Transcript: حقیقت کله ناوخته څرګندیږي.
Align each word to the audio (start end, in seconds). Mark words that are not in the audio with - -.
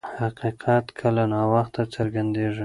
حقیقت 0.19 0.85
کله 0.99 1.23
ناوخته 1.33 1.81
څرګندیږي. 1.95 2.59